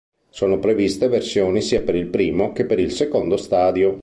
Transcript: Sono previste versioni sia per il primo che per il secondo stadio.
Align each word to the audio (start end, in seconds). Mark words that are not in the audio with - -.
Sono 0.31 0.57
previste 0.57 1.07
versioni 1.09 1.61
sia 1.61 1.83
per 1.83 1.93
il 1.93 2.07
primo 2.07 2.53
che 2.53 2.65
per 2.65 2.79
il 2.79 2.89
secondo 2.91 3.37
stadio. 3.37 3.99